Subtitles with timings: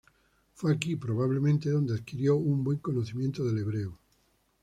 [0.55, 3.99] Fue aquí, probablemente, donde adquirió un buen conocimiento del hebreo.